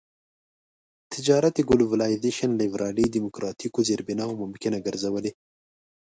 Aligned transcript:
تجارت 1.13 1.55
ګلوبلایزېشن 1.69 2.51
لېبرالي 2.61 3.05
ډيموکراټيکو 3.13 3.79
زېربناوو 3.87 4.39
ممکنه 4.43 4.77
ګرځولي. 4.85 5.31